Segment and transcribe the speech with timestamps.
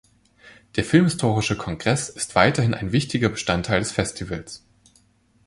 [0.77, 4.65] Der Filmhistorische Kongress ist weiterhin ein wichtiger Bestandteil des Festivals.